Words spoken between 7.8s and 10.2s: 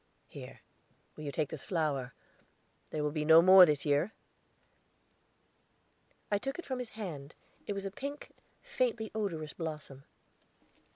a pink, faintly odorous blossom.